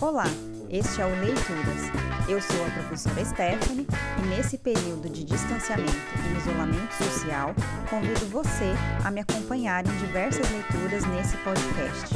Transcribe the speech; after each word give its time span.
Olá, 0.00 0.26
este 0.70 1.02
é 1.02 1.04
o 1.04 1.08
Leituras. 1.08 2.28
Eu 2.28 2.40
sou 2.40 2.64
a 2.64 2.70
professora 2.70 3.24
Stephanie 3.24 3.84
e 4.22 4.26
nesse 4.28 4.56
período 4.56 5.10
de 5.10 5.24
distanciamento 5.24 5.90
e 5.90 6.38
isolamento 6.38 6.92
social, 6.92 7.52
convido 7.90 8.24
você 8.26 8.72
a 9.04 9.10
me 9.10 9.20
acompanhar 9.20 9.84
em 9.84 9.98
diversas 9.98 10.48
leituras 10.52 11.04
nesse 11.06 11.36
podcast. 11.38 12.14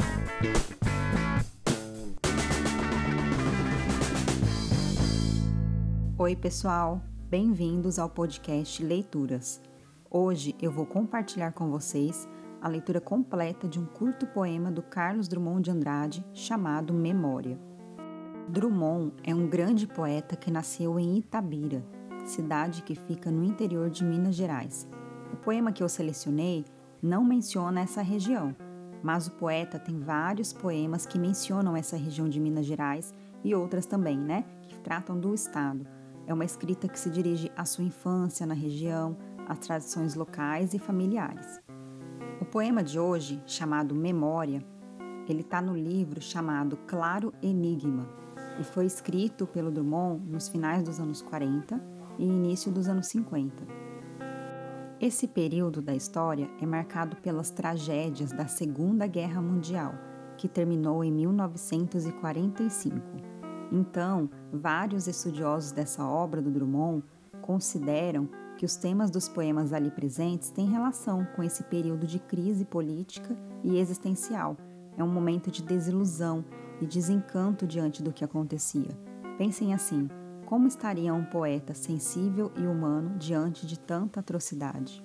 Oi, 6.17 6.35
pessoal, 6.37 7.01
bem-vindos 7.29 7.99
ao 7.99 8.09
podcast 8.09 8.81
Leituras. 8.81 9.61
Hoje 10.09 10.55
eu 10.61 10.71
vou 10.71 10.85
compartilhar 10.85 11.51
com 11.51 11.69
vocês 11.69 12.29
a 12.61 12.69
leitura 12.69 13.01
completa 13.01 13.67
de 13.67 13.77
um 13.77 13.85
curto 13.85 14.25
poema 14.27 14.71
do 14.71 14.81
Carlos 14.81 15.27
Drummond 15.27 15.63
de 15.63 15.71
Andrade 15.71 16.25
chamado 16.33 16.93
Memória. 16.93 17.72
Drummond 18.47 19.13
é 19.23 19.33
um 19.33 19.47
grande 19.47 19.87
poeta 19.87 20.35
que 20.35 20.51
nasceu 20.51 20.99
em 20.99 21.17
Itabira, 21.17 21.83
cidade 22.25 22.83
que 22.83 22.93
fica 22.93 23.31
no 23.31 23.43
interior 23.43 23.89
de 23.89 24.03
Minas 24.03 24.35
Gerais. 24.35 24.87
O 25.31 25.37
poema 25.37 25.71
que 25.71 25.81
eu 25.81 25.89
selecionei 25.89 26.65
não 27.01 27.23
menciona 27.23 27.81
essa 27.81 28.01
região, 28.01 28.55
mas 29.01 29.27
o 29.27 29.31
poeta 29.31 29.79
tem 29.79 29.99
vários 29.99 30.51
poemas 30.53 31.05
que 31.05 31.17
mencionam 31.17 31.75
essa 31.75 31.95
região 31.95 32.27
de 32.27 32.39
Minas 32.39 32.65
Gerais 32.65 33.13
e 33.43 33.55
outras 33.55 33.85
também, 33.85 34.17
né, 34.17 34.45
que 34.67 34.79
tratam 34.79 35.17
do 35.19 35.33
estado. 35.33 35.87
É 36.27 36.33
uma 36.33 36.45
escrita 36.45 36.87
que 36.87 36.99
se 36.99 37.09
dirige 37.09 37.51
à 37.55 37.65
sua 37.65 37.85
infância 37.85 38.45
na 38.45 38.53
região, 38.53 39.17
às 39.47 39.59
tradições 39.59 40.15
locais 40.15 40.73
e 40.73 40.79
familiares. 40.79 41.61
O 42.41 42.45
poema 42.45 42.83
de 42.83 42.99
hoje, 42.99 43.41
chamado 43.47 43.95
Memória, 43.95 44.63
ele 45.27 45.41
está 45.41 45.61
no 45.61 45.75
livro 45.75 46.21
chamado 46.21 46.77
Claro 46.85 47.33
Enigma 47.41 48.22
e 48.59 48.63
foi 48.63 48.85
escrito 48.85 49.45
pelo 49.47 49.71
Drummond 49.71 50.25
nos 50.29 50.47
finais 50.47 50.83
dos 50.83 50.99
anos 50.99 51.21
40 51.21 51.81
e 52.17 52.25
início 52.25 52.71
dos 52.71 52.87
anos 52.87 53.07
50. 53.07 53.83
Esse 55.01 55.27
período 55.27 55.81
da 55.81 55.93
história 55.93 56.49
é 56.61 56.65
marcado 56.65 57.17
pelas 57.17 57.49
tragédias 57.49 58.31
da 58.31 58.47
Segunda 58.47 59.05
Guerra 59.05 59.41
Mundial, 59.41 59.93
que 60.37 60.47
terminou 60.47 61.03
em 61.03 61.11
1945. 61.11 62.97
Então, 63.71 64.29
vários 64.51 65.07
estudiosos 65.07 65.71
dessa 65.71 66.05
obra 66.05 66.41
do 66.41 66.51
Drummond 66.51 67.03
consideram 67.41 68.29
que 68.57 68.65
os 68.65 68.75
temas 68.75 69.09
dos 69.09 69.27
poemas 69.27 69.73
ali 69.73 69.91
presentes 69.91 70.49
têm 70.51 70.67
relação 70.67 71.27
com 71.35 71.43
esse 71.43 71.63
período 71.63 72.07
de 72.07 72.19
crise 72.19 72.63
política 72.63 73.35
e 73.63 73.77
existencial. 73.77 74.55
É 74.97 75.03
um 75.03 75.11
momento 75.11 75.51
de 75.51 75.63
desilusão 75.63 76.45
e 76.83 76.87
desencanto 76.87 77.65
diante 77.65 78.03
do 78.03 78.11
que 78.11 78.23
acontecia. 78.23 78.89
Pensem 79.37 79.73
assim: 79.73 80.09
como 80.45 80.67
estaria 80.67 81.13
um 81.13 81.23
poeta 81.23 81.73
sensível 81.73 82.51
e 82.57 82.67
humano 82.67 83.17
diante 83.17 83.65
de 83.65 83.79
tanta 83.79 84.19
atrocidade? 84.19 85.03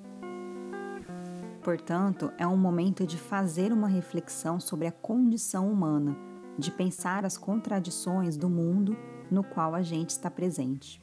Portanto, 1.63 2.33
é 2.39 2.47
um 2.47 2.57
momento 2.57 3.07
de 3.07 3.17
fazer 3.17 3.73
uma 3.73 3.89
reflexão 3.89 4.59
sobre 4.59 4.87
a 4.87 4.93
condição 4.93 5.71
humana, 5.71 6.17
de 6.59 6.71
pensar 6.71 7.25
as 7.25 7.37
contradições 7.37 8.37
do 8.37 8.49
mundo 8.49 8.97
no 9.31 9.45
qual 9.45 9.75
a 9.75 9.83
gente 9.83 10.11
está 10.11 10.31
presente. 10.31 11.03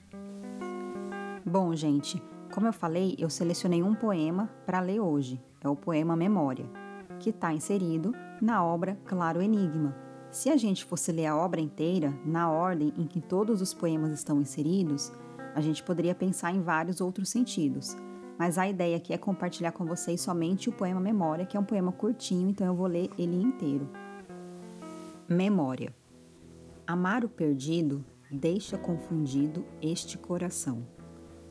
Bom, 1.45 1.75
gente, 1.75 2.21
como 2.53 2.67
eu 2.67 2.73
falei, 2.73 3.15
eu 3.19 3.29
selecionei 3.29 3.83
um 3.83 3.93
poema 3.93 4.49
para 4.65 4.79
ler 4.79 4.99
hoje. 4.99 5.41
É 5.61 5.69
o 5.69 5.75
poema 5.75 6.15
Memória, 6.15 6.65
que 7.19 7.29
está 7.29 7.53
inserido 7.53 8.13
na 8.41 8.63
obra 8.63 8.97
Claro 9.05 9.41
Enigma. 9.41 10.04
Se 10.35 10.49
a 10.49 10.57
gente 10.57 10.83
fosse 10.83 11.13
ler 11.13 11.27
a 11.27 11.37
obra 11.37 11.61
inteira, 11.61 12.13
na 12.25 12.51
ordem 12.51 12.91
em 12.97 13.07
que 13.07 13.21
todos 13.21 13.61
os 13.61 13.73
poemas 13.73 14.11
estão 14.11 14.41
inseridos, 14.41 15.09
a 15.55 15.61
gente 15.61 15.81
poderia 15.81 16.13
pensar 16.13 16.53
em 16.53 16.61
vários 16.61 16.99
outros 16.99 17.29
sentidos. 17.29 17.95
Mas 18.37 18.57
a 18.57 18.67
ideia 18.67 18.97
aqui 18.97 19.13
é 19.13 19.17
compartilhar 19.17 19.71
com 19.71 19.85
vocês 19.85 20.19
somente 20.19 20.67
o 20.67 20.73
poema 20.73 20.99
Memória, 20.99 21.45
que 21.45 21.55
é 21.55 21.59
um 21.59 21.63
poema 21.63 21.93
curtinho, 21.93 22.49
então 22.49 22.67
eu 22.67 22.75
vou 22.75 22.85
ler 22.85 23.09
ele 23.17 23.41
inteiro. 23.41 23.89
Memória. 25.25 25.95
Amar 26.85 27.23
o 27.23 27.29
perdido 27.29 28.03
deixa 28.29 28.77
confundido 28.77 29.65
este 29.81 30.17
coração 30.17 30.85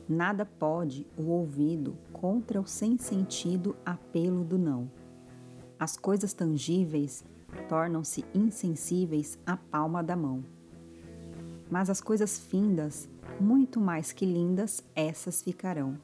Nada 0.07 0.45
pode 0.45 1.07
o 1.17 1.31
ouvido 1.31 1.97
contra 2.13 2.61
o 2.61 2.67
sem 2.67 2.99
sentido 2.99 3.75
apelo 3.83 4.43
do 4.43 4.59
não. 4.59 4.91
As 5.79 5.97
coisas 5.97 6.31
tangíveis 6.31 7.25
tornam-se 7.67 8.25
insensíveis 8.33 9.37
à 9.45 9.57
palma 9.57 10.03
da 10.03 10.15
mão. 10.15 10.43
Mas 11.69 11.89
as 11.89 12.01
coisas 12.01 12.39
findas, 12.39 13.09
muito 13.39 13.79
mais 13.79 14.11
que 14.11 14.25
lindas, 14.25 14.83
essas 14.95 15.41
ficarão. 15.41 15.97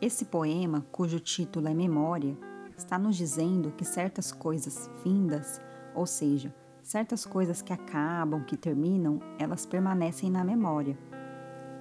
Esse 0.00 0.24
poema, 0.24 0.86
cujo 0.92 1.18
título 1.18 1.66
é 1.68 1.74
Memória, 1.74 2.36
está 2.76 2.98
nos 2.98 3.16
dizendo 3.16 3.72
que 3.72 3.84
certas 3.84 4.30
coisas 4.30 4.88
findas, 5.02 5.60
ou 5.94 6.06
seja, 6.06 6.54
certas 6.82 7.26
coisas 7.26 7.60
que 7.60 7.72
acabam, 7.72 8.44
que 8.44 8.56
terminam, 8.56 9.20
elas 9.38 9.66
permanecem 9.66 10.30
na 10.30 10.44
memória 10.44 10.96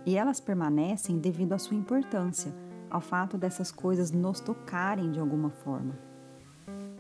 e 0.06 0.18
elas 0.18 0.39
permanecem 0.39 1.19
devido 1.19 1.53
à 1.53 1.57
sua 1.57 1.78
importância, 1.78 2.53
ao 2.89 3.01
fato 3.01 3.38
dessas 3.38 3.72
coisas 3.72 4.09
nos 4.09 4.39
tocarem 4.39 5.12
de 5.12 5.19
alguma 5.19 5.50
forma. 5.50 5.97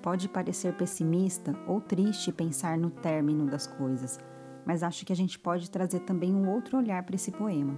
Pode 0.07 0.29
parecer 0.29 0.71
pessimista 0.71 1.53
ou 1.67 1.81
triste 1.81 2.31
pensar 2.31 2.77
no 2.77 2.89
término 2.89 3.45
das 3.45 3.67
coisas, 3.67 4.17
mas 4.65 4.81
acho 4.81 5.05
que 5.05 5.11
a 5.11 5.15
gente 5.15 5.37
pode 5.37 5.69
trazer 5.69 5.99
também 5.99 6.33
um 6.33 6.49
outro 6.49 6.77
olhar 6.77 7.03
para 7.03 7.15
esse 7.15 7.29
poema. 7.29 7.77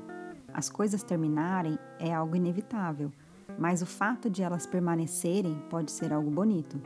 As 0.53 0.69
coisas 0.69 1.01
terminarem 1.01 1.79
é 1.97 2.13
algo 2.13 2.35
inevitável, 2.35 3.11
mas 3.57 3.81
o 3.81 3.87
fato 3.87 4.29
de 4.29 4.43
elas 4.43 4.67
permanecerem 4.67 5.59
pode 5.71 5.89
ser 5.89 6.13
algo 6.13 6.29
bonito. 6.29 6.79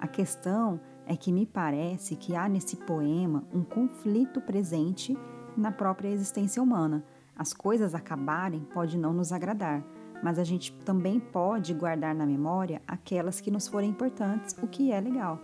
A 0.00 0.08
questão 0.08 0.80
é 1.04 1.14
que 1.14 1.30
me 1.30 1.44
parece 1.44 2.16
que 2.16 2.34
há 2.34 2.48
nesse 2.48 2.76
poema 2.76 3.44
um 3.52 3.62
conflito 3.62 4.40
presente 4.40 5.14
na 5.54 5.70
própria 5.70 6.08
existência 6.08 6.62
humana 6.62 7.04
as 7.38 7.52
coisas 7.52 7.94
acabarem 7.94 8.60
pode 8.72 8.96
não 8.96 9.12
nos 9.12 9.30
agradar, 9.30 9.84
mas 10.22 10.38
a 10.38 10.44
gente 10.44 10.72
também 10.84 11.20
pode 11.20 11.72
guardar 11.74 12.14
na 12.14 12.26
memória 12.26 12.82
aquelas 12.86 13.40
que 13.40 13.50
nos 13.50 13.68
forem 13.68 13.90
importantes, 13.90 14.56
o 14.62 14.66
que 14.66 14.92
é 14.92 15.00
legal. 15.00 15.40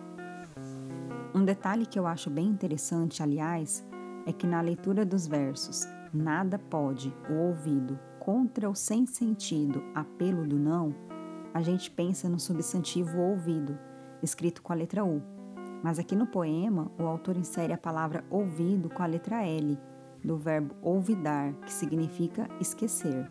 Um 1.33 1.43
detalhe 1.43 1.85
que 1.85 1.97
eu 1.97 2.05
acho 2.05 2.29
bem 2.29 2.45
interessante, 2.45 3.23
aliás, 3.23 3.85
é 4.25 4.31
que 4.31 4.47
na 4.47 4.61
leitura 4.61 5.05
dos 5.05 5.27
versos 5.27 5.87
Nada 6.13 6.59
pode 6.59 7.11
o 7.27 7.33
ouvido 7.33 7.99
contra 8.19 8.69
o 8.69 8.75
sem 8.75 9.03
sentido 9.03 9.83
apelo 9.95 10.45
do 10.45 10.59
não, 10.59 10.93
a 11.51 11.59
gente 11.63 11.89
pensa 11.89 12.29
no 12.29 12.39
substantivo 12.39 13.19
ouvido, 13.19 13.77
escrito 14.21 14.61
com 14.61 14.71
a 14.71 14.75
letra 14.75 15.03
U. 15.03 15.23
Mas 15.83 15.97
aqui 15.97 16.15
no 16.15 16.27
poema, 16.27 16.91
o 16.99 17.03
autor 17.03 17.35
insere 17.35 17.73
a 17.73 17.77
palavra 17.79 18.23
ouvido 18.29 18.91
com 18.91 19.01
a 19.01 19.07
letra 19.07 19.43
L, 19.43 19.77
do 20.23 20.37
verbo 20.37 20.75
olvidar, 20.83 21.51
que 21.65 21.73
significa 21.73 22.47
esquecer. 22.61 23.27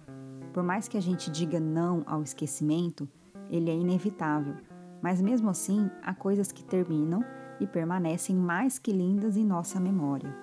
Por 0.52 0.62
mais 0.62 0.86
que 0.86 0.98
a 0.98 1.00
gente 1.00 1.30
diga 1.30 1.58
não 1.58 2.02
ao 2.06 2.22
esquecimento, 2.22 3.08
ele 3.50 3.70
é 3.70 3.74
inevitável, 3.74 4.54
mas 5.00 5.20
mesmo 5.20 5.48
assim 5.48 5.90
há 6.02 6.14
coisas 6.14 6.52
que 6.52 6.62
terminam 6.62 7.24
e 7.58 7.66
permanecem 7.66 8.36
mais 8.36 8.78
que 8.78 8.92
lindas 8.92 9.36
em 9.36 9.44
nossa 9.44 9.80
memória. 9.80 10.34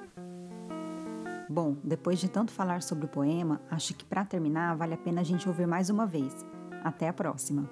Bom, 1.50 1.76
depois 1.84 2.20
de 2.20 2.30
tanto 2.30 2.52
falar 2.52 2.82
sobre 2.82 3.06
o 3.06 3.10
poema, 3.10 3.60
acho 3.70 3.96
que 3.96 4.06
para 4.06 4.26
terminar 4.26 4.76
vale 4.76 4.94
a 4.94 4.98
pena 4.98 5.22
a 5.22 5.24
gente 5.24 5.48
ouvir 5.48 5.68
mais 5.68 5.90
uma 5.90 6.06
vez. 6.06 6.46
Até 6.84 7.10
a 7.10 7.14
próxima. 7.14 7.70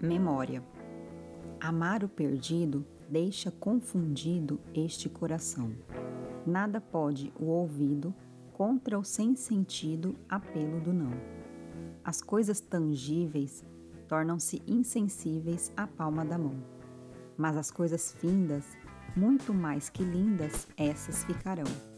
Memória. 0.00 0.62
Amar 1.60 2.04
o 2.04 2.08
perdido 2.08 2.84
deixa 3.08 3.50
confundido 3.50 4.60
este 4.74 5.08
coração. 5.08 5.72
Nada 6.46 6.80
pode 6.80 7.32
o 7.38 7.46
ouvido 7.46 8.14
contra 8.58 8.98
o 8.98 9.04
sem 9.04 9.36
sentido 9.36 10.16
apelo 10.28 10.80
do 10.80 10.92
não. 10.92 11.12
As 12.04 12.20
coisas 12.20 12.58
tangíveis 12.58 13.64
tornam-se 14.08 14.60
insensíveis 14.66 15.72
à 15.76 15.86
palma 15.86 16.24
da 16.24 16.36
mão. 16.36 16.56
Mas 17.36 17.56
as 17.56 17.70
coisas 17.70 18.12
findas, 18.14 18.64
muito 19.14 19.54
mais 19.54 19.88
que 19.88 20.02
lindas, 20.02 20.66
essas 20.76 21.22
ficarão. 21.22 21.97